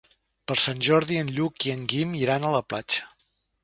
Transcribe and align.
Per 0.51 0.55
Sant 0.61 0.81
Jordi 0.87 1.21
en 1.25 1.31
Lluc 1.37 1.69
i 1.69 1.77
en 1.77 1.87
Guim 1.95 2.19
iran 2.25 2.45
a 2.53 2.59
la 2.59 2.67
platja. 2.73 3.11